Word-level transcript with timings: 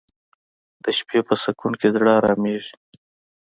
د 0.83 0.85
شپې 0.97 1.19
په 1.27 1.33
سکون 1.43 1.73
کې 1.79 1.87
زړه 1.95 2.09
آرامیږي 2.19 2.73